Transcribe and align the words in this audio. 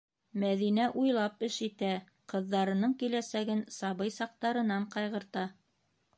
Мәҙинә 0.43 0.85
уйлап 1.01 1.45
эш 1.47 1.57
итә: 1.67 1.91
ҡыҙҙарының 2.33 2.97
киләсәген 3.05 3.63
сабый 3.77 4.15
саҡтарынан 4.19 4.91
ҡайғырта. 4.99 5.47